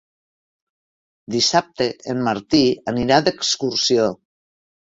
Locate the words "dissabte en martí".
1.35-2.63